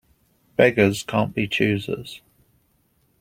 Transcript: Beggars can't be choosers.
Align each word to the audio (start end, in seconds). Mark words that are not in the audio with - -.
Beggars 0.55 1.03
can't 1.03 1.31
be 1.35 1.47
choosers. 1.47 2.23